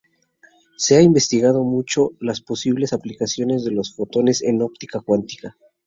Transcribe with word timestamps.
Se 0.77 0.95
ha 0.97 1.01
investigado 1.03 1.63
mucho 1.63 2.09
las 2.19 2.41
posibles 2.41 2.91
aplicaciones 2.91 3.63
de 3.63 3.69
los 3.69 3.93
fotones 3.93 4.41
en 4.41 4.63
óptica 4.63 4.99
cuántica. 5.01 5.55